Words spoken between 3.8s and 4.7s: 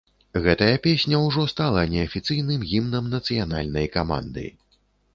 каманды.